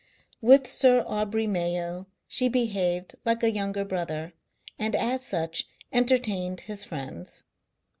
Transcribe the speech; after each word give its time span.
With 0.41 0.65
Sir 0.65 1.03
Aubrey 1.05 1.45
Mayo 1.45 2.07
she 2.27 2.49
behaved 2.49 3.13
like 3.23 3.43
a 3.43 3.51
younger 3.51 3.85
brother, 3.85 4.33
and 4.79 4.95
as 4.95 5.23
such 5.23 5.67
entertained 5.93 6.61
his 6.61 6.83
friends. 6.83 7.43